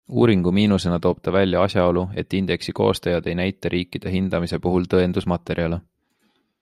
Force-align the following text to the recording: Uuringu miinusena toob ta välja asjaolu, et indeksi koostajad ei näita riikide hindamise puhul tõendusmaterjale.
Uuringu 0.19 0.51
miinusena 0.57 0.95
toob 1.03 1.19
ta 1.25 1.33
välja 1.35 1.61
asjaolu, 1.65 2.05
et 2.21 2.33
indeksi 2.39 2.75
koostajad 2.79 3.29
ei 3.33 3.37
näita 3.41 3.73
riikide 3.75 4.15
hindamise 4.17 4.59
puhul 4.67 4.89
tõendusmaterjale. 4.95 5.81